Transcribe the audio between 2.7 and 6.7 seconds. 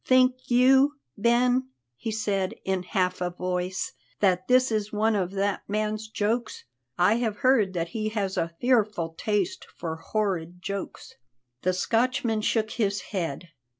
half a voice, "that this is one of that man's jokes!